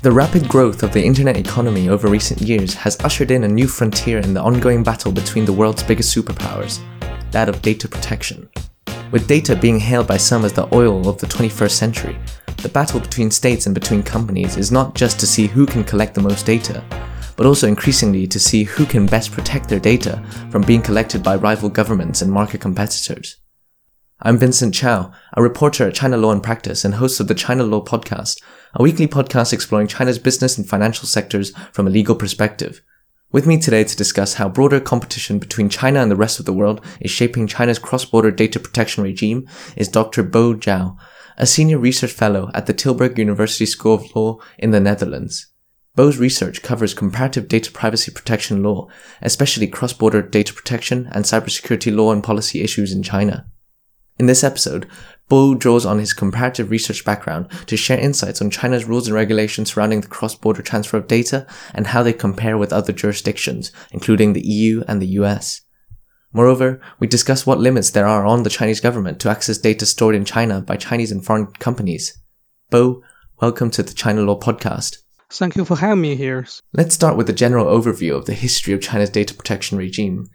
[0.00, 3.66] The rapid growth of the internet economy over recent years has ushered in a new
[3.66, 6.78] frontier in the ongoing battle between the world's biggest superpowers,
[7.32, 8.48] that of data protection.
[9.10, 12.16] With data being hailed by some as the oil of the 21st century,
[12.58, 16.14] the battle between states and between companies is not just to see who can collect
[16.14, 16.84] the most data,
[17.36, 21.34] but also increasingly to see who can best protect their data from being collected by
[21.34, 23.38] rival governments and market competitors.
[24.20, 27.62] I'm Vincent Chow, a reporter at China Law and Practice and host of the China
[27.62, 28.42] Law Podcast,
[28.74, 32.82] a weekly podcast exploring China's business and financial sectors from a legal perspective.
[33.30, 36.52] With me today to discuss how broader competition between China and the rest of the
[36.52, 40.24] world is shaping China's cross-border data protection regime is Dr.
[40.24, 40.96] Bo Zhao,
[41.36, 45.46] a senior research fellow at the Tilburg University School of Law in the Netherlands.
[45.94, 48.88] Bo's research covers comparative data privacy protection law,
[49.22, 53.46] especially cross-border data protection and cybersecurity law and policy issues in China.
[54.18, 54.88] In this episode,
[55.28, 59.72] Bo draws on his comparative research background to share insights on China's rules and regulations
[59.72, 64.44] surrounding the cross-border transfer of data and how they compare with other jurisdictions, including the
[64.44, 65.60] EU and the US.
[66.32, 70.16] Moreover, we discuss what limits there are on the Chinese government to access data stored
[70.16, 72.18] in China by Chinese and foreign companies.
[72.70, 73.02] Bo,
[73.40, 74.98] welcome to the China Law Podcast.
[75.30, 76.44] Thank you for having me here.
[76.72, 80.26] Let's start with a general overview of the history of China's data protection regime.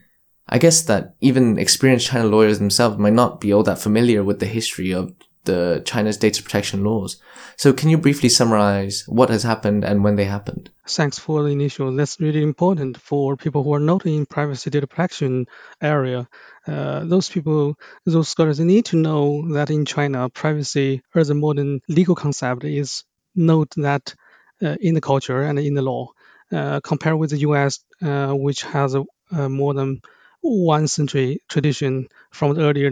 [0.48, 4.40] I guess that even experienced China lawyers themselves might not be all that familiar with
[4.40, 5.14] the history of
[5.46, 7.18] the China's data protection laws.
[7.58, 10.70] So can you briefly summarize what has happened and when they happened?
[10.88, 11.94] Thanks for the initial.
[11.96, 15.48] That's really important for people who are not in privacy data protection
[15.82, 16.28] area.
[16.68, 21.82] Uh, those people, those scholars, need to know that in China, privacy as a modern
[21.88, 23.04] legal concept is
[23.36, 24.16] not that
[24.62, 26.10] uh, in the culture and in the law.
[26.52, 30.02] Uh, compared with the U.S., uh, which has a, a more than
[30.44, 32.92] one century tradition from the earlier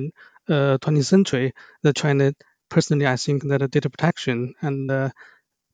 [0.49, 2.33] uh, 20th century, the China
[2.69, 5.09] personally, I think that data protection and uh,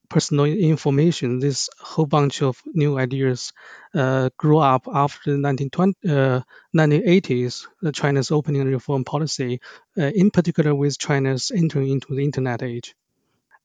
[0.09, 3.53] personal information, this whole bunch of new ideas
[3.93, 6.43] uh, grew up after the 1920,
[6.75, 9.61] 1980s, uh, China's opening reform policy,
[9.97, 12.95] uh, in particular with China's entering into the internet age.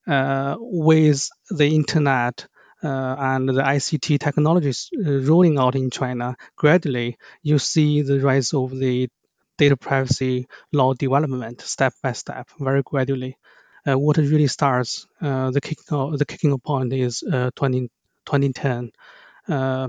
[0.06, 2.48] Uh, with the internet,
[2.82, 8.52] uh, and the ICT technologies uh, rolling out in China, gradually you see the rise
[8.54, 9.08] of the
[9.58, 13.36] data privacy law development step by step, very gradually.
[13.86, 17.90] Uh, what really starts uh, the kicking the kicking point is uh, 20,
[18.24, 18.90] 2010
[19.48, 19.88] uh,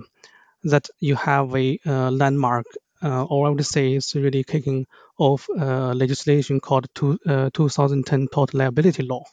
[0.63, 2.65] that you have a landmark,
[3.01, 4.85] or I would say it's really kicking
[5.17, 7.19] off legislation called two,
[7.53, 9.25] 2010 Tort Liability Law,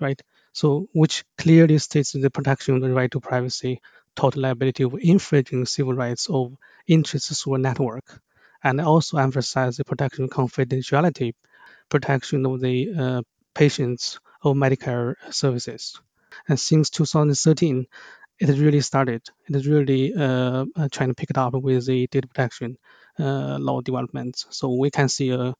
[0.00, 0.20] right?
[0.52, 3.80] So which clearly states the protection of the right to privacy,
[4.14, 6.54] tort liability of infringing civil rights of
[6.86, 8.20] interests a network,
[8.62, 11.34] and also emphasize the protection of confidentiality,
[11.88, 13.22] protection of the uh,
[13.54, 16.00] patients of Medicare services.
[16.48, 17.86] And since 2013,
[18.40, 19.22] it really started.
[19.48, 22.76] It really uh, uh, trying to pick it up with the data protection
[23.18, 24.46] uh, law developments.
[24.50, 25.54] So we can see a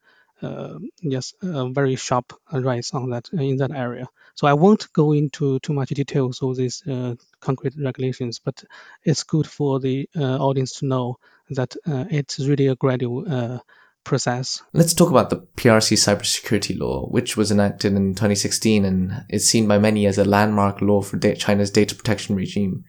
[1.01, 4.09] yes, a very sharp rise on that in that area.
[4.35, 8.65] So I won't go into too much details of these uh, concrete regulations, but
[9.05, 11.19] it's good for the uh, audience to know
[11.51, 13.59] that uh, it's really a gradual uh,
[14.05, 14.63] process.
[14.73, 19.69] Let's talk about the PRC cybersecurity law, which was enacted in 2016 and is seen
[19.69, 22.85] by many as a landmark law for China's data protection regime.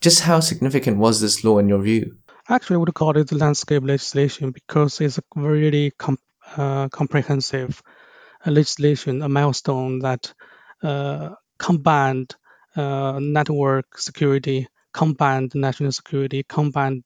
[0.00, 2.16] Just how significant was this law in your view?
[2.48, 6.27] Actually, I would call it the landscape legislation because it's a really com- uh,
[6.90, 7.82] comprehensive
[8.46, 10.32] legislation, a milestone that
[10.82, 12.34] uh, combined
[12.76, 17.04] uh, network security, combined national security, combined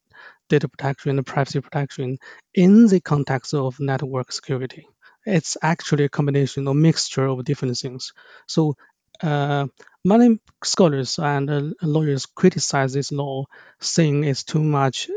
[0.49, 2.19] data protection and privacy protection
[2.55, 4.87] in the context of network security.
[5.25, 8.13] It's actually a combination or mixture of different things.
[8.47, 8.75] So
[9.23, 9.69] uh,
[10.05, 13.45] many scholars and uh, lawyers criticize this law,
[13.81, 15.09] saying it's too much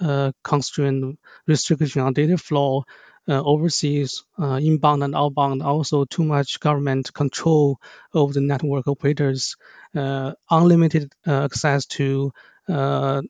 [0.00, 2.84] uh, constraint restriction on data flow,
[3.28, 7.78] uh, overseas, uh, inbound and outbound, also too much government control
[8.12, 9.56] of the network operators,
[9.94, 12.32] uh, unlimited uh, access to
[12.68, 13.20] uh,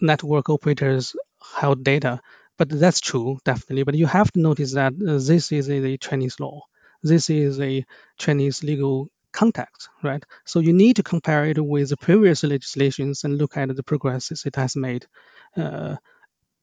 [0.00, 1.16] network operators'
[1.56, 2.20] held data.
[2.58, 3.82] But that's true, definitely.
[3.84, 6.62] But you have to notice that uh, this is a, Chinese law.
[7.02, 7.84] This is a
[8.18, 10.24] Chinese legal context, right?
[10.46, 14.44] So you need to compare it with the previous legislations and look at the progresses
[14.46, 15.06] it has made.
[15.56, 15.96] Uh,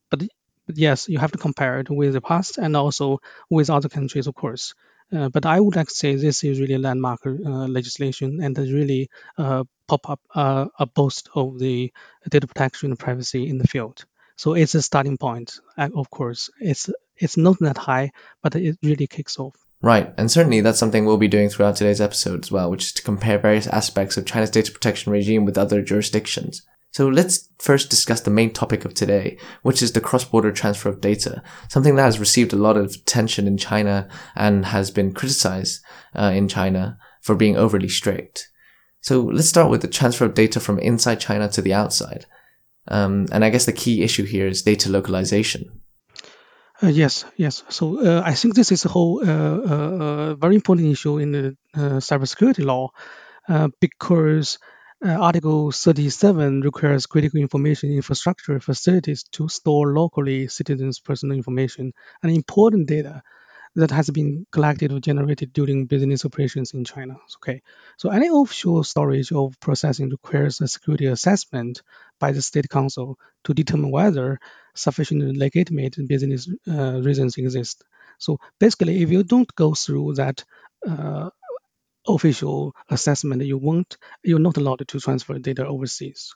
[0.09, 0.23] but
[0.65, 3.19] but yes, you have to compare it with the past and also
[3.49, 4.73] with other countries, of course.
[5.11, 8.57] Uh, but I would like to say this is really a landmark uh, legislation and
[8.57, 11.91] really uh, pop up uh, a boost of the
[12.29, 14.05] data protection and privacy in the field.
[14.35, 15.59] So it's a starting point.
[15.77, 18.11] of course, it's it's not that high,
[18.41, 19.55] but it really kicks off.
[19.81, 22.91] Right, and certainly that's something we'll be doing throughout today's episode as well, which is
[22.93, 26.63] to compare various aspects of China's data protection regime with other jurisdictions.
[26.93, 31.01] So let's first discuss the main topic of today, which is the cross-border transfer of
[31.01, 35.83] data, something that has received a lot of attention in China and has been criticized
[36.13, 38.47] uh, in China for being overly strict.
[39.01, 42.27] So let's start with the transfer of data from inside China to the outside.
[42.87, 45.81] Um, and I guess the key issue here is data localization.
[46.81, 47.63] Uh, yes, yes.
[47.69, 51.31] So uh, I think this is a whole uh, uh, uh very important issue in
[51.31, 52.91] the uh, cybersecurity law
[53.79, 54.59] because
[55.03, 62.87] Article 37 requires critical information infrastructure facilities to store locally citizens' personal information and important
[62.87, 63.21] data
[63.75, 67.17] that has been collected or generated during business operations in China.
[67.37, 67.61] Okay,
[67.97, 71.81] so any offshore storage or processing requires a security assessment
[72.19, 74.39] by the State Council to determine whether
[74.73, 77.83] sufficient legitimate business uh, reasons exist.
[78.19, 80.45] So basically, if you don't go through that
[80.87, 81.29] uh,
[82.07, 86.35] official assessment, you won't, you're not allowed to transfer data overseas.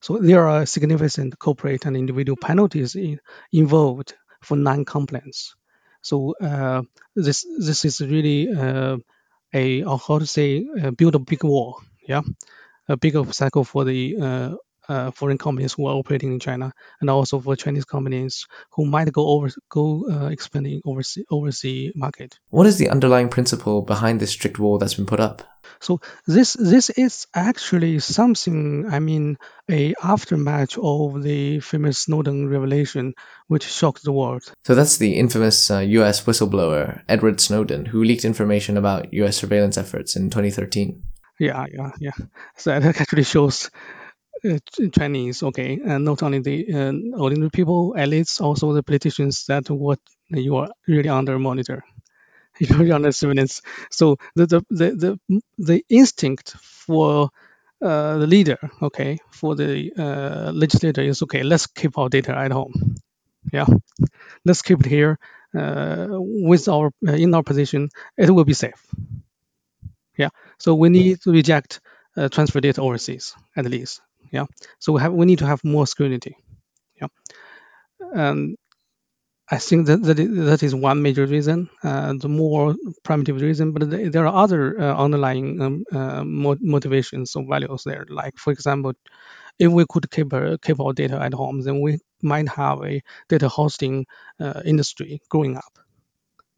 [0.00, 3.20] So there are significant corporate and individual penalties in,
[3.52, 5.54] involved for non-compliance.
[6.02, 6.82] So uh,
[7.14, 8.96] this this is really uh,
[9.54, 12.22] a how to say uh, build a big wall, yeah,
[12.88, 14.54] a big obstacle for the uh,
[15.10, 19.26] foreign companies who are operating in China, and also for Chinese companies who might go
[19.28, 22.38] over go uh, expanding overseas overseas market.
[22.50, 25.42] What is the underlying principle behind this strict wall that's been put up?
[25.80, 28.86] So this this is actually something.
[28.88, 29.38] I mean,
[29.70, 33.14] a aftermath of the famous Snowden revelation,
[33.48, 34.42] which shocked the world.
[34.64, 36.24] So that's the infamous uh, U.S.
[36.24, 39.36] whistleblower Edward Snowden, who leaked information about U.S.
[39.36, 41.02] surveillance efforts in 2013.
[41.40, 42.12] Yeah, yeah, yeah.
[42.56, 44.01] So that actually shows uh,
[44.92, 50.00] Chinese, okay, and not only the uh, ordinary people, elites, also the politicians that what
[50.30, 51.84] you are really under monitor,
[52.58, 53.62] you're under surveillance.
[53.90, 54.90] So the the the
[55.28, 57.30] the, the instinct for
[57.80, 61.42] uh, the leader, okay, for the uh, legislator is okay.
[61.42, 62.96] Let's keep our data at home.
[63.52, 63.66] Yeah,
[64.44, 65.18] let's keep it here
[65.56, 67.90] uh, with our uh, in our position.
[68.18, 68.84] It will be safe.
[70.16, 70.28] Yeah,
[70.58, 71.80] so we need to reject
[72.16, 74.00] uh, transfer data overseas at least
[74.32, 74.46] yeah
[74.80, 76.36] so we have we need to have more scrutiny
[77.00, 77.08] yeah
[78.14, 78.56] and
[79.50, 83.72] I think that that is, that is one major reason, uh, the more primitive reason.
[83.72, 88.06] But there are other uh, underlying um, uh, motivations or values there.
[88.08, 88.92] Like, for example,
[89.58, 93.02] if we could keep our, keep our data at home, then we might have a
[93.28, 94.06] data hosting
[94.40, 95.78] uh, industry growing up.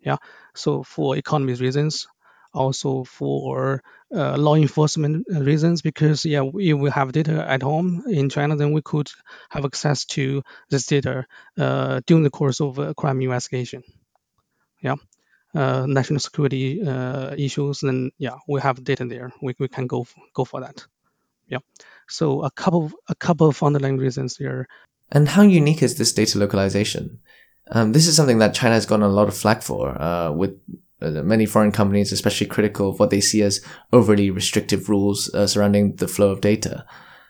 [0.00, 0.17] Yeah.
[0.55, 2.06] So for economy reasons,
[2.55, 3.83] also for
[4.15, 8.73] uh, law enforcement reasons because yeah if we have data at home in china then
[8.73, 9.11] we could
[9.51, 11.27] have access to this data
[11.59, 13.83] uh, during the course of a crime investigation.
[14.81, 14.97] Yeah.
[15.55, 19.33] Uh, national security uh, issues then yeah we have data there.
[19.43, 20.85] We, we can go go for that.
[21.49, 21.59] Yeah.
[22.09, 24.67] So a couple a couple of underlying reasons there.
[25.12, 27.21] And how unique is this data localization?
[27.71, 30.51] Um, this is something that China has gotten a lot of flack for, uh, with
[30.51, 33.61] uh, many foreign companies, especially critical of what they see as
[33.93, 36.87] overly restrictive rules uh, surrounding the flow of data.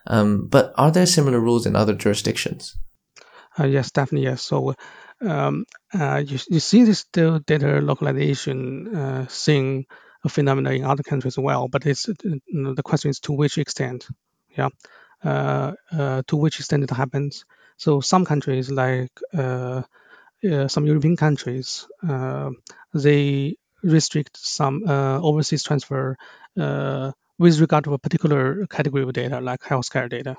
[0.07, 2.77] Um, but are there similar rules in other jurisdictions?
[3.59, 4.27] Uh, yes, definitely.
[4.27, 4.43] Yes.
[4.43, 4.75] So
[5.21, 9.87] um, uh, you, you see this data localization uh, thing,
[10.25, 11.69] a phenomenon in other countries as well.
[11.69, 14.07] But it's the question is to which extent,
[14.51, 14.69] yeah,
[15.23, 15.73] uh,
[16.27, 17.45] to which extent it happens.
[17.77, 19.13] So some countries like
[20.69, 21.87] some European countries,
[22.95, 26.17] they restrict some uh, overseas transfer
[26.59, 30.37] uh, with regard to a particular category of data, like healthcare data,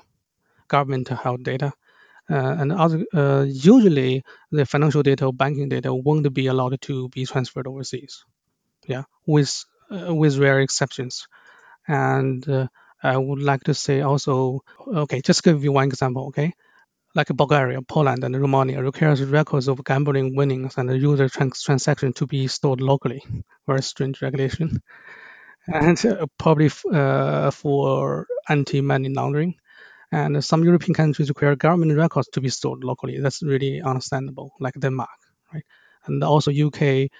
[0.68, 1.72] government health data.
[2.28, 7.08] Uh, and other, uh, usually the financial data or banking data won't be allowed to
[7.10, 8.24] be transferred overseas.
[8.86, 11.28] Yeah, with uh, with rare exceptions.
[11.86, 12.66] And uh,
[13.00, 16.26] I would like to say also, okay, just give you one example.
[16.28, 16.54] Okay,
[17.16, 22.26] like Bulgaria, Poland, and Romania, requires records of gambling winnings and user trans- transaction to
[22.26, 23.22] be stored locally.
[23.66, 24.82] Very strange regulation.
[25.68, 29.54] And uh, probably f- uh, for anti-money laundering.
[30.12, 33.18] And some European countries require government records to be stored locally.
[33.20, 35.18] That's really understandable, like Denmark,
[35.52, 35.64] right?
[36.06, 37.10] And also UK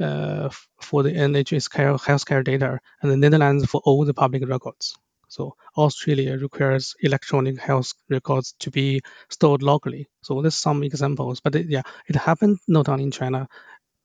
[0.00, 4.94] uh, for the NHS care, healthcare data, and the Netherlands for all the public records.
[5.36, 10.08] So Australia requires electronic health records to be stored locally.
[10.22, 13.46] So there's some examples, but it, yeah, it happened not only in China,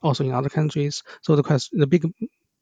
[0.02, 1.04] also in other countries.
[1.22, 2.04] So the question, the big,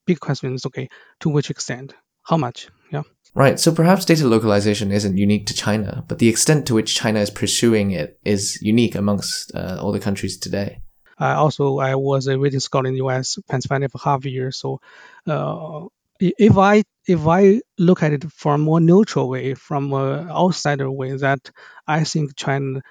[0.06, 0.88] big question is, okay,
[1.22, 2.70] to which extent, how much?
[2.92, 3.02] Yeah.
[3.34, 3.60] Right.
[3.60, 7.32] So perhaps data localization isn't unique to China, but the extent to which China is
[7.32, 10.82] pursuing it is unique amongst uh, all the countries today.
[11.18, 13.38] I also I was a reading scholar in the U.S.
[13.50, 14.52] Pennsylvania for half a year.
[14.52, 14.80] So
[15.28, 15.86] uh,
[16.20, 20.90] if I if I look at it from a more neutral way, from an outsider
[20.92, 21.50] way, that
[21.88, 22.82] I think China,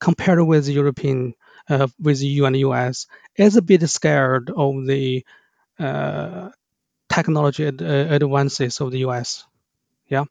[0.00, 1.34] compared with European,
[1.68, 5.24] uh, with EU and US, is a bit scared of the
[5.78, 6.48] uh,
[7.08, 9.44] technology ad- advances of the US.
[10.08, 10.24] Yeah.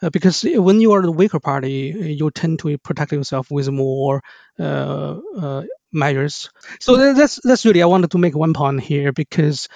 [0.00, 4.22] Uh, because when you are the weaker party, you tend to protect yourself with more
[4.58, 6.50] uh, uh, measures.
[6.80, 9.68] So that's that's really I wanted to make one point here because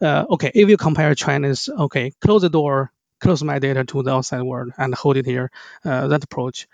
[0.00, 4.12] uh, okay, if you compare China's okay, close the door, close my data to the
[4.12, 5.50] outside world and hold it here,
[5.84, 6.68] uh, that approach.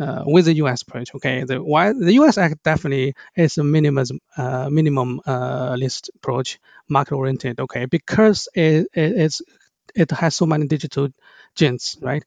[0.00, 0.82] Uh, with the U.S.
[0.82, 2.38] approach, okay, the why the U.S.
[2.38, 4.20] Act definitely is a minimum
[4.70, 5.20] minimum
[5.76, 9.34] list approach, market oriented, okay, because it, it,
[9.96, 11.08] it has so many digital
[11.56, 12.24] genes, right?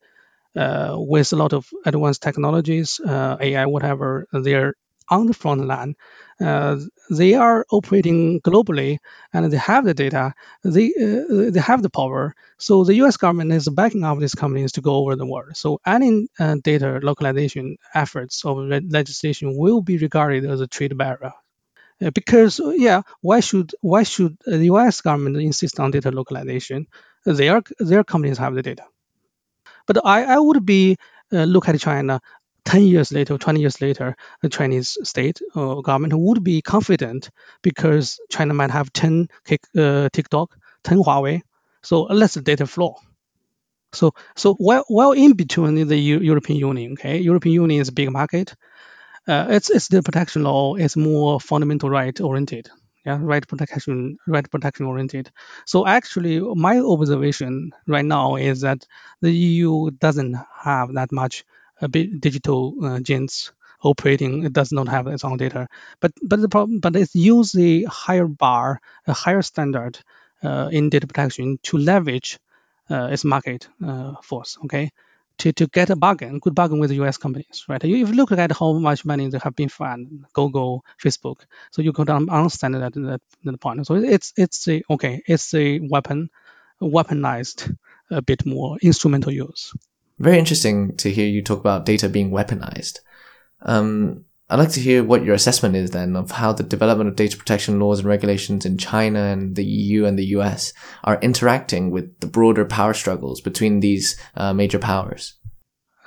[0.55, 4.75] uh, with a lot of advanced technologies, uh, AI, whatever, they're
[5.11, 5.95] on the front line.
[6.41, 6.77] Uh,
[7.11, 8.97] they are operating globally
[9.33, 12.33] and they have the data, they, uh, they have the power.
[12.57, 15.57] So the US government is backing up these companies to go over the world.
[15.57, 21.33] So any uh, data localization efforts of legislation will be regarded as a trade barrier
[22.01, 26.87] uh, because yeah why should why should the US government insist on data localization
[27.25, 28.85] their their companies have the data
[29.87, 30.97] but I, I would be
[31.33, 32.21] uh, look at China
[32.65, 37.29] 10 years later, 20 years later, the Chinese state or government would be confident
[37.61, 39.27] because China might have 10
[39.77, 41.41] uh, TikTok, 10 Huawei.
[41.83, 42.95] So the data flow.
[43.93, 47.93] So so while, while in between the U- European Union, okay, European Union is a
[47.93, 48.55] big market.
[49.27, 52.69] Uh, it's it's the protection law is more fundamental right oriented
[53.05, 55.31] yeah right protection right protection oriented
[55.65, 58.85] so actually my observation right now is that
[59.21, 63.51] the eu doesn't have that much uh, digital uh, genes
[63.83, 65.67] operating it does not have its own data
[65.99, 69.97] but but the problem but it's use a higher bar a higher standard
[70.43, 72.39] uh, in data protection to leverage
[72.89, 74.91] uh, its market uh, force okay
[75.41, 77.83] to, to get a bargain, good bargain with the US companies, right?
[77.83, 81.93] If you look at how much money they have been found, Google, Facebook, so you
[81.93, 83.87] could understand that, that, that point.
[83.87, 86.29] So it's it's a okay, it's a weapon,
[86.79, 87.75] weaponized
[88.11, 89.73] a bit more instrumental use.
[90.21, 92.99] Very interesting to hear you talk about data being weaponized.
[93.63, 97.15] Um, I'd like to hear what your assessment is then of how the development of
[97.15, 100.73] data protection laws and regulations in China and the EU and the US
[101.03, 105.39] are interacting with the broader power struggles between these uh, major powers.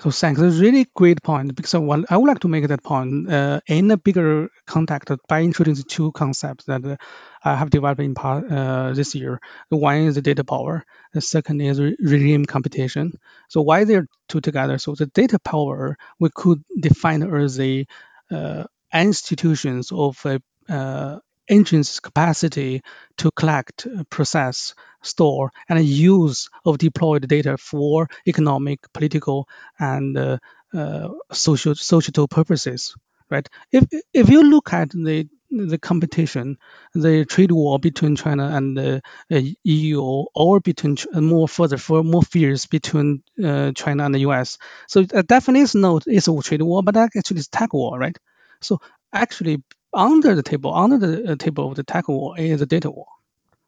[0.01, 0.41] So thanks.
[0.41, 3.91] It's a really great point because I would like to make that point uh, in
[3.91, 6.97] a bigger context by introducing two concepts that uh,
[7.45, 9.41] I have developed in part, uh, this year.
[9.69, 10.85] One is the data power.
[11.13, 13.13] The second is regime competition.
[13.49, 14.79] So why they're two together?
[14.79, 17.87] So the data power we could define as a
[18.31, 22.83] uh, institutions of a uh, engine's capacity
[23.19, 29.49] to collect, process, store, and use of deployed data for economic, political,
[29.79, 30.39] and uh,
[30.73, 32.95] uh, social social purposes.
[33.31, 33.49] Right?
[33.73, 36.57] If if you look at the the competition,
[36.95, 40.03] the trade war between China and the uh, EU,
[40.35, 44.59] or between more further more fierce between uh, China and the US.
[44.89, 48.17] So that definitely is not it's a trade war, but actually it's tech war, right?
[48.61, 48.81] So
[49.13, 49.63] actually
[49.95, 53.07] under the table, under the uh, table of the tech war is the data war.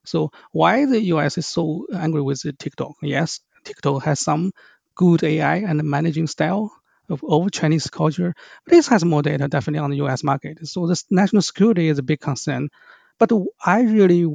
[0.04, 2.94] So why the US is so angry with TikTok?
[3.02, 4.52] Yes, TikTok has some
[4.96, 6.72] good AI and managing style
[7.08, 8.34] of over Chinese culture,
[8.68, 10.66] it has more data definitely on the US market.
[10.66, 12.68] So this national security is a big concern.
[13.18, 13.32] But
[13.64, 14.26] I really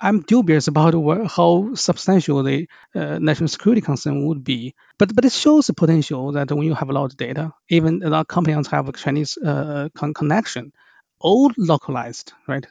[0.00, 0.92] I'm dubious about
[1.28, 4.74] how substantial the uh, national security concern would be.
[4.98, 8.02] But but it shows the potential that when you have a lot of data, even
[8.02, 10.72] a lot of companies have a Chinese uh, con- connection,
[11.18, 12.66] all localized, right?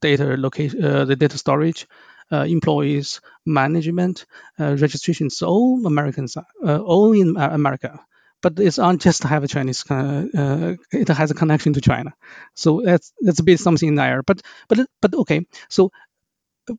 [0.00, 1.86] Data location, uh, the data storage,
[2.32, 4.26] uh, employees, management,
[4.60, 8.00] uh, registrations, all Americans, uh, all in America.
[8.42, 12.14] But it's not just have a Chinese, it has a connection to China.
[12.54, 14.22] So that's that's a bit something in there.
[14.22, 15.46] But but but okay.
[15.68, 15.90] So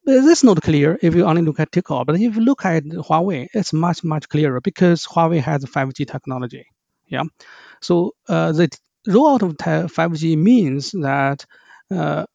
[0.05, 2.08] that's not clear if you only look at TikTok.
[2.08, 6.65] But if you look at Huawei, it's much much clearer because Huawei has 5G technology.
[7.08, 7.24] Yeah,
[7.81, 8.69] so uh, the
[9.08, 11.46] rollout of 5G means that
[11.89, 12.25] uh,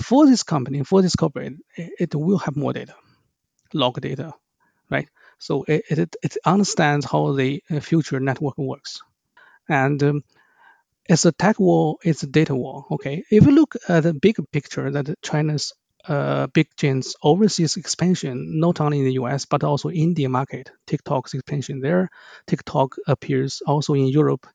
[0.00, 2.94] for this company, for this corporate, it, it, will have more data,
[3.72, 4.34] log data,
[4.90, 5.08] right?
[5.38, 9.02] So it, it, it understands how the uh, future network works,
[9.68, 10.24] and um,
[11.06, 12.86] it's a tech war, it's a data war.
[12.92, 15.72] Okay, if you look at the big picture that China's
[16.08, 21.34] uh, big Gene's overseas expansion, not only in the US, but also India market, TikTok's
[21.34, 22.08] expansion there.
[22.46, 24.46] TikTok appears also in Europe.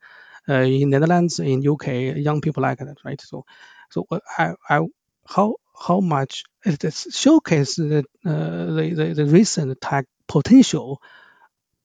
[0.48, 3.22] in Netherlands, in UK, young people like that, right?
[3.22, 3.46] So,
[3.90, 4.82] so I, I,
[5.26, 5.56] how
[5.88, 11.02] how much it showcase the, uh, the, the the recent tech potential.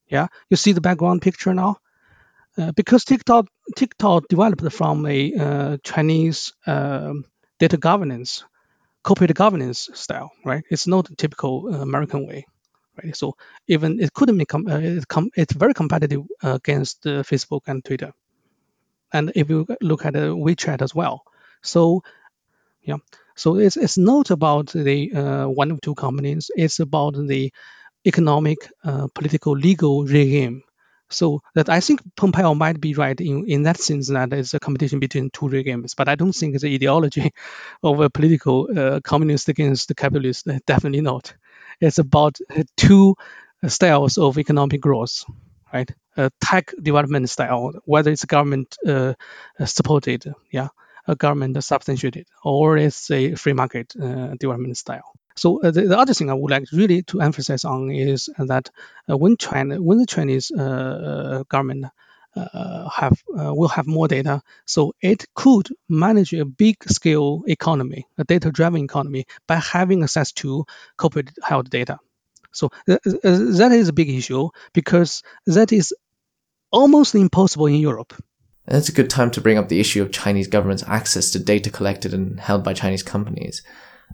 [0.08, 1.76] Yeah, you see the background picture now.
[2.58, 3.46] Uh, because TikTok
[3.76, 7.24] TikTok developed from a uh, Chinese um,
[7.58, 8.44] data governance,
[9.06, 10.64] corporate governance style, right?
[10.70, 12.44] It's not typical uh, American way,
[13.02, 13.16] right?
[13.16, 13.36] So
[13.68, 17.84] even it couldn't become uh, it com- it's very competitive uh, against uh, Facebook and
[17.84, 18.12] Twitter,
[19.12, 21.22] and if you look at uh, WeChat as well,
[21.62, 22.02] so
[22.82, 22.98] yeah,
[23.36, 25.10] so it's it's not about the
[25.46, 26.50] one or two companies.
[26.56, 27.52] It's about the
[28.06, 28.58] economic,
[29.14, 30.62] political, legal regime
[31.08, 34.60] so that I think Pompeo might be right in, in that sense that it's a
[34.60, 37.32] competition between two regimes, but I don't think the ideology
[37.82, 40.48] of a political uh, communist against the capitalist.
[40.66, 41.34] Definitely not.
[41.80, 42.38] It's about
[42.76, 43.16] two
[43.66, 45.24] styles of economic growth,
[45.72, 45.90] right?
[46.16, 49.14] A tech development style, whether it's government uh,
[49.64, 50.68] supported, yeah,
[51.06, 55.12] a government substantiated, or it's a free market uh, development style.
[55.36, 58.70] So uh, the, the, other thing I would like really to emphasize on is that
[59.08, 61.86] uh, when China, when the Chinese uh, uh government
[62.34, 68.06] uh, have uh, will have more data, so it could manage a big scale economy,
[68.18, 70.64] a data driven economy, by having access to
[70.96, 71.98] corporate held data.
[72.52, 75.94] So that is a big issue because that is
[76.70, 78.14] almost impossible in Europe.
[78.66, 81.70] That's a good time to bring up the issue of Chinese government's access to data
[81.70, 83.62] collected and held by Chinese companies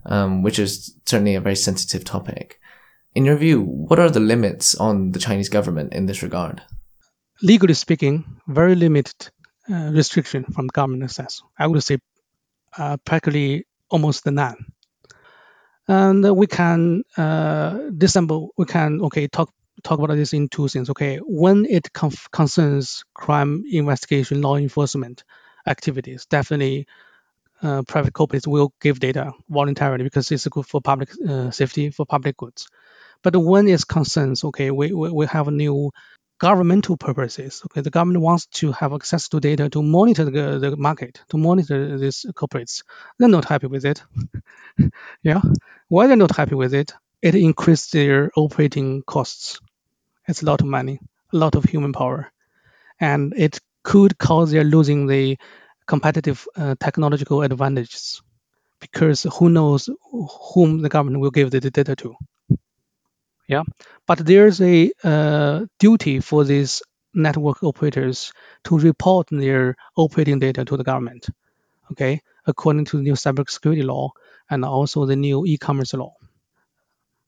[0.05, 2.59] um, which is certainly a very sensitive topic.
[3.15, 6.61] In your view, what are the limits on the Chinese government in this regard?
[7.41, 9.29] Legally speaking, very limited
[9.69, 11.41] uh, restriction from government access.
[11.57, 11.99] I would say
[12.77, 14.65] uh, practically almost none.
[15.87, 18.49] And we can uh, disassemble.
[18.57, 20.89] We can okay talk talk about this in two things.
[20.89, 25.23] Okay, when it conf- concerns crime investigation, law enforcement
[25.67, 26.87] activities, definitely
[27.63, 32.05] uh, private corporates will give data voluntarily because it's good for public uh, safety, for
[32.05, 32.67] public goods.
[33.23, 35.91] But when it concerns, okay, we, we, we have new
[36.39, 37.61] governmental purposes.
[37.65, 41.37] Okay, the government wants to have access to data to monitor the, the market, to
[41.37, 42.83] monitor these corporates.
[43.17, 44.03] They're not happy with it.
[45.23, 45.41] yeah,
[45.87, 46.93] why they're not happy with it?
[47.21, 49.59] It increases their operating costs.
[50.27, 50.99] It's a lot of money,
[51.31, 52.29] a lot of human power,
[52.99, 55.37] and it could cause their losing the
[55.87, 58.21] competitive uh, technological advantages
[58.79, 59.89] because who knows
[60.53, 62.15] whom the government will give the data to.
[63.47, 63.63] Yeah,
[64.07, 66.81] but there's a uh, duty for these
[67.13, 68.31] network operators
[68.65, 71.27] to report their operating data to the government.
[71.91, 74.11] Okay, according to the new cybersecurity law
[74.49, 76.13] and also the new e-commerce law.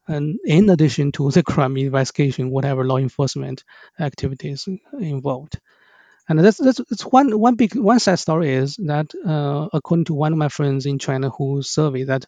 [0.08, 3.64] And in addition to the crime investigation, whatever law enforcement
[4.00, 4.68] activities
[5.00, 5.60] involved.
[6.28, 10.32] And that's, that's, one, one big one sad story is that uh, according to one
[10.32, 12.26] of my friends in China who surveyed that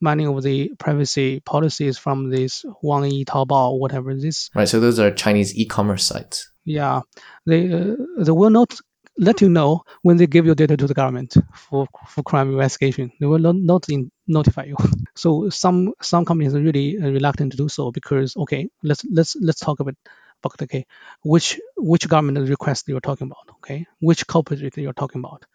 [0.00, 4.50] many of the privacy policies from this Wang Yi Taobao, whatever this.
[4.54, 4.68] Right.
[4.68, 6.50] So those are Chinese e-commerce sites.
[6.64, 7.02] Yeah,
[7.46, 8.74] they uh, they will not
[9.18, 13.12] let you know when they give your data to the government for for crime investigation.
[13.20, 14.76] They will not, not in, notify you.
[15.16, 19.36] So some some companies are really uh, reluctant to do so because okay, let's let's
[19.36, 19.94] let's talk about
[20.62, 20.86] okay,
[21.22, 25.46] which which government request you're talking about, okay, which corporate you're talking about,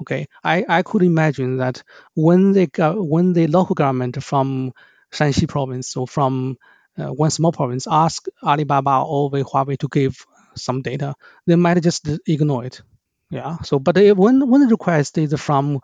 [0.00, 0.28] okay.
[0.44, 1.82] I, I could imagine that
[2.14, 4.72] when they when the local government from
[5.12, 6.56] Shanxi province or from
[6.98, 10.24] uh, one small province ask Alibaba or Huawei to give
[10.54, 11.14] some data,
[11.46, 12.82] they might just ignore it.
[13.30, 13.58] Yeah.
[13.62, 15.80] So, but when when the request is from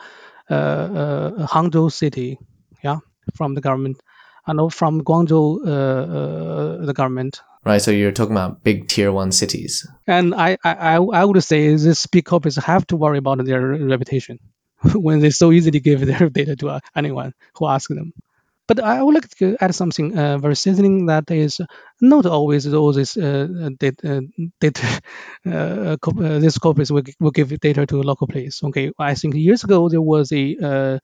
[0.50, 2.38] uh, uh, Hangzhou city,
[2.82, 2.98] yeah,
[3.34, 4.00] from the government,
[4.46, 7.82] and from Guangzhou, uh, uh, the government, right?
[7.82, 9.86] So you're talking about big tier one cities.
[10.06, 14.38] And I, I, I would say these big corporates have to worry about their reputation
[14.94, 18.12] when they so easily give their data to uh, anyone who asks them.
[18.68, 21.60] But I would like to add something uh, very seasoning that is
[22.00, 24.22] not always all this uh, data,
[24.60, 25.02] data
[25.46, 28.62] uh, co- uh, this corporates will, will give data to a local place.
[28.64, 30.98] Okay, I think years ago there was a, uh,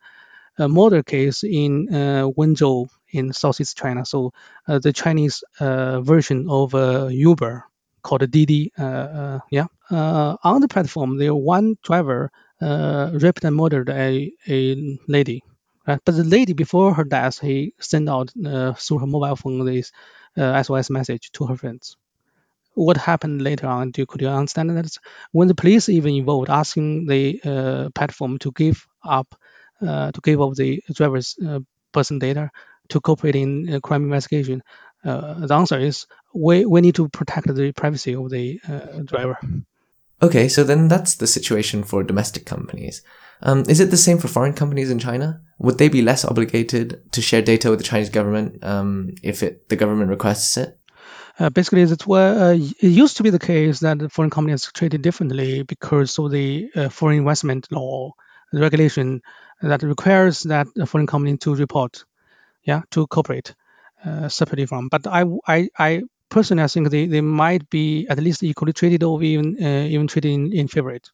[0.58, 4.04] a murder case in uh, Wenzhou in Southeast China.
[4.04, 4.32] So
[4.68, 7.64] uh, the Chinese uh, version of uh, Uber
[8.02, 15.42] called Didi, yeah, on the platform, there one driver raped and murdered a, a lady.
[15.86, 16.00] Right?
[16.04, 19.92] But the lady, before her death, he sent out through her mobile phone this
[20.36, 21.96] SOS message to her friends
[22.74, 23.90] what happened later on?
[23.90, 24.96] Do could you understand that?
[25.32, 29.41] When the police even involved, asking the uh, platform to give up, uh,
[29.82, 31.60] to give up the driver's uh,
[31.92, 32.50] person data,
[32.88, 34.62] to cooperate in crime investigation?
[35.04, 39.38] Uh, the answer is we, we need to protect the privacy of the uh, driver.
[40.22, 43.02] Okay, so then that's the situation for domestic companies.
[43.42, 45.40] Um, is it the same for foreign companies in China?
[45.58, 49.68] Would they be less obligated to share data with the Chinese government um, if it,
[49.68, 50.78] the government requests it?
[51.40, 55.02] Uh, basically, it's where uh, it used to be the case that foreign companies treated
[55.02, 58.12] differently because of the uh, foreign investment law
[58.52, 59.22] the regulation
[59.62, 62.04] that requires that a foreign company to report,
[62.64, 63.54] yeah, to corporate
[64.04, 64.88] uh, separately from.
[64.88, 69.02] But I, I, I personally I think they, they might be at least equally treated
[69.04, 71.10] or even uh, even treated in, in favorite.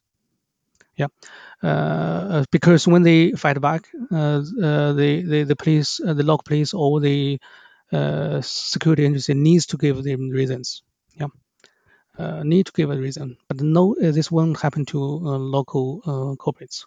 [0.97, 1.07] Yeah,
[1.63, 6.43] uh, because when they fight back, uh, uh, the, the the police, uh, the local
[6.43, 7.39] police, or the
[7.93, 10.83] uh, security agency needs to give them reasons.
[11.15, 11.27] Yeah,
[12.17, 13.37] uh, need to give a reason.
[13.47, 16.85] But no, uh, this won't happen to uh, local uh, corporates.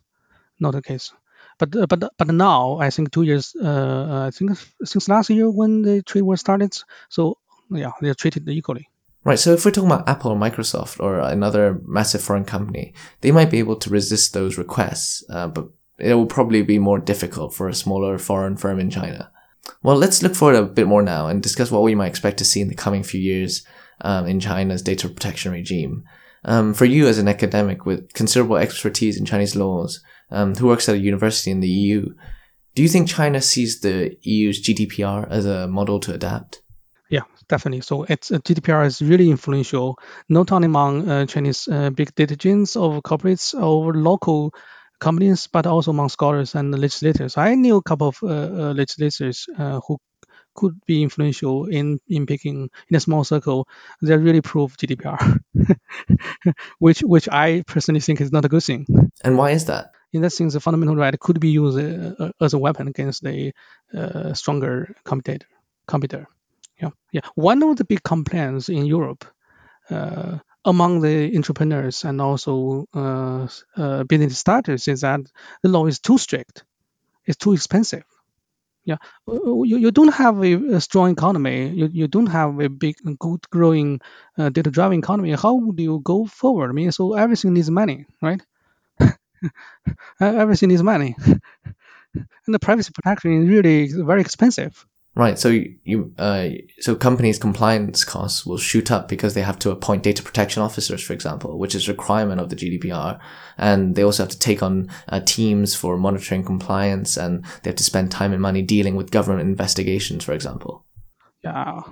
[0.60, 1.12] Not the case.
[1.58, 3.54] But uh, but but now I think two years.
[3.54, 6.76] Uh, I think since last year when the trade war started.
[7.08, 7.38] So
[7.70, 8.88] yeah, they're treated equally.
[9.24, 9.38] Right.
[9.38, 13.50] So if we're talking about Apple or Microsoft or another massive foreign company, they might
[13.50, 17.68] be able to resist those requests, uh, but it will probably be more difficult for
[17.68, 19.30] a smaller foreign firm in China.
[19.82, 22.44] Well, let's look forward a bit more now and discuss what we might expect to
[22.44, 23.64] see in the coming few years
[24.00, 26.04] um, in China's data protection regime.
[26.44, 30.88] Um, for you as an academic with considerable expertise in Chinese laws, um, who works
[30.88, 32.14] at a university in the EU,
[32.74, 36.62] do you think China sees the EU's GDPR as a model to adapt?
[37.10, 37.82] Yeah, definitely.
[37.82, 42.34] So it's uh, GDPR is really influential, not only among uh, Chinese uh, big data
[42.34, 44.54] giants of corporates or local
[44.98, 47.36] companies, but also among scholars and legislators.
[47.36, 49.98] I knew a couple of uh, uh, legislators uh, who
[50.54, 53.68] could be influential in in picking in a small circle.
[54.00, 55.40] They really prove GDPR,
[56.78, 58.86] which which I personally think is not a good thing.
[59.24, 59.92] And why is that?
[60.12, 61.78] In that sense, the fundamental right could be used
[62.40, 63.52] as a weapon against a
[64.34, 65.46] stronger competitor.
[65.86, 66.26] Competitor.
[66.80, 67.22] Yeah, yeah.
[67.34, 69.24] One of the big complaints in Europe
[69.90, 75.20] uh, among the entrepreneurs and also uh, uh, business starters is that
[75.62, 76.64] the law is too strict,
[77.24, 78.04] it's too expensive.
[78.84, 78.96] Yeah,
[79.28, 81.68] you, you don't have a, a strong economy.
[81.70, 84.00] You, you don't have a big, good growing
[84.36, 85.32] uh, data driving economy.
[85.32, 86.70] How would you go forward?
[86.70, 88.42] I mean, so everything needs money, right?
[90.20, 91.16] everything needs money,
[92.46, 94.86] and the privacy protection is really very expensive.
[95.14, 95.38] Right.
[95.38, 95.48] So
[95.84, 96.48] you, uh,
[96.80, 101.02] so companies' compliance costs will shoot up because they have to appoint data protection officers,
[101.02, 103.20] for example, which is a requirement of the GDPR,
[103.58, 107.76] and they also have to take on uh, teams for monitoring compliance, and they have
[107.76, 110.86] to spend time and money dealing with government investigations, for example.
[111.44, 111.82] Yeah,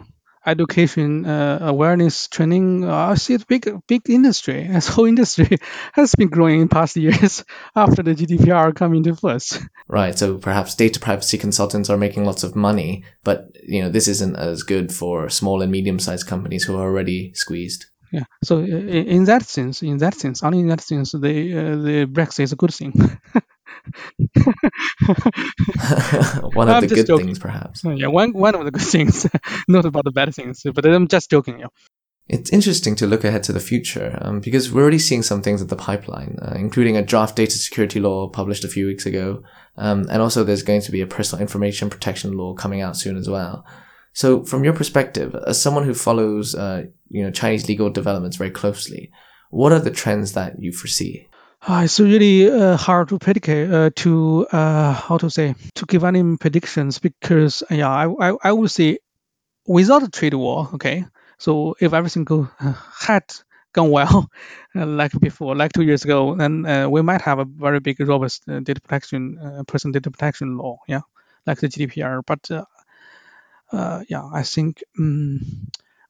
[0.46, 4.68] education uh, awareness training uh, I see it's big big industry.
[4.81, 5.59] This whole industry
[5.92, 7.44] has been growing in past years
[7.76, 9.59] after the GDPR come into force.
[9.88, 14.09] Right so perhaps data privacy consultants are making lots of money but you know this
[14.09, 17.87] isn't as good for small and medium sized companies who are already squeezed.
[18.12, 22.07] Yeah so in that sense in that sense only in that sense the uh, the
[22.07, 22.92] Brexit is a good thing
[26.54, 27.26] one of I'm the good joking.
[27.26, 27.82] things, perhaps.
[27.84, 29.26] Yeah, one one of the good things,
[29.68, 30.62] not about the bad things.
[30.74, 31.60] But I'm just joking.
[31.60, 31.66] Yeah.
[32.28, 35.60] It's interesting to look ahead to the future um, because we're already seeing some things
[35.60, 39.42] at the pipeline, uh, including a draft data security law published a few weeks ago,
[39.76, 43.16] um, and also there's going to be a personal information protection law coming out soon
[43.16, 43.66] as well.
[44.12, 48.50] So, from your perspective, as someone who follows, uh, you know, Chinese legal developments very
[48.50, 49.10] closely,
[49.50, 51.28] what are the trends that you foresee?
[51.62, 56.04] Uh, it's really uh, hard to predict uh, to uh, how to say to give
[56.04, 58.98] any predictions because yeah I, I, I would say
[59.66, 61.04] without a trade war okay?
[61.38, 63.24] So if everything go uh, had
[63.74, 64.30] gone well
[64.76, 68.46] uh, like before like two years ago then we might have a very big robust
[68.46, 71.02] data protection personal data protection law yeah
[71.46, 72.48] like the GDPR but
[74.08, 75.40] yeah I think um,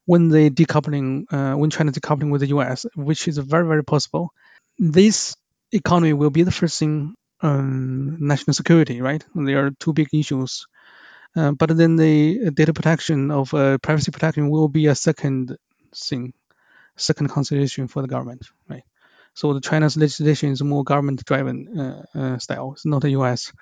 [0.05, 1.25] when the decoupling
[1.57, 4.33] when China decoupling with the US which is very very possible
[4.79, 5.35] this
[5.71, 9.23] economy will be the first thing, um, national security, right?
[9.35, 10.67] There are two big issues.
[11.35, 15.57] Uh, but then the data protection of uh, privacy protection will be a second
[15.95, 16.33] thing,
[16.97, 18.83] second consideration for the government, right?
[19.33, 22.73] So the China's legislation is more government-driven uh, uh style.
[22.73, 23.53] It's not the U.S.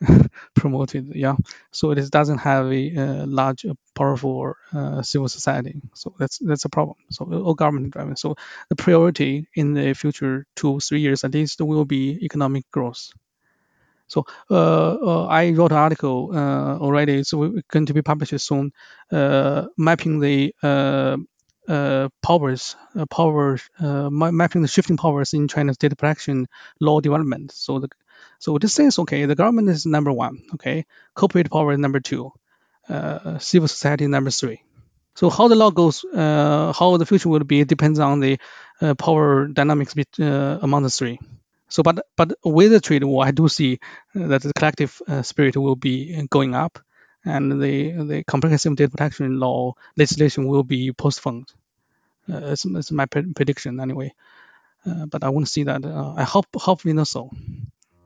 [0.54, 1.14] promoted.
[1.14, 1.36] Yeah,
[1.72, 5.80] so it doesn't have a uh, large, uh, powerful uh, civil society.
[5.94, 6.96] So that's that's a problem.
[7.10, 8.16] So all government driven.
[8.16, 8.36] So
[8.68, 13.10] the priority in the future two three years at least will be economic growth.
[14.06, 17.22] So uh, uh, I wrote an article uh, already.
[17.32, 18.72] We're going to be published soon,
[19.10, 20.54] mapping the
[21.68, 26.46] uh, powers, uh, powers, uh, mapping the shifting powers in China's data protection
[26.80, 27.52] law development.
[27.52, 27.88] So the
[28.38, 32.32] so this says, okay, the government is number one, okay, corporate power is number two,
[32.88, 34.62] uh, civil society number three.
[35.14, 38.38] So how the law goes, uh, how the future will be depends on the
[38.80, 41.18] uh, power dynamics uh, among the three.
[41.68, 43.80] So, but but with the trade war, I do see
[44.14, 46.78] that the collective spirit will be going up,
[47.24, 51.52] and the the comprehensive data protection law legislation will be postponed.
[52.30, 54.12] Uh, it's, it's my prediction anyway.
[54.86, 55.84] Uh, but I won't see that.
[55.84, 57.30] Uh, I hope hopefully not so.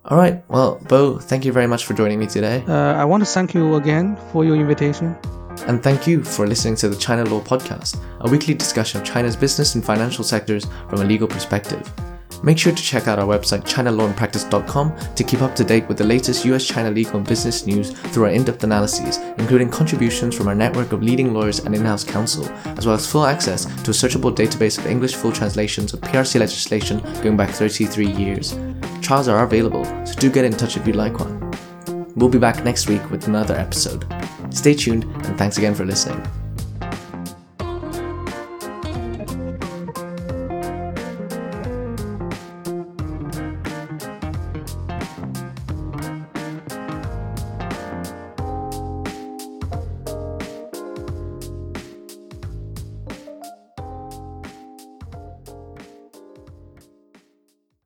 [0.04, 0.42] All right.
[0.48, 2.64] Well, Bo, thank you very much for joining me today.
[2.66, 5.16] Uh, I want to thank you again for your invitation.
[5.68, 9.36] And thank you for listening to the China Law Podcast, a weekly discussion of China's
[9.36, 11.88] business and financial sectors from a legal perspective.
[12.42, 16.04] Make sure to check out our website ChinaLawandPractice.com to keep up to date with the
[16.04, 20.48] latest US China legal and business news through our in depth analyses, including contributions from
[20.48, 23.92] our network of leading lawyers and in house counsel, as well as full access to
[23.92, 28.56] a searchable database of English full translations of PRC legislation going back 33 years.
[29.02, 31.50] Trials are available, so do get in touch if you'd like one.
[32.14, 34.06] We'll be back next week with another episode.
[34.50, 36.24] Stay tuned, and thanks again for listening.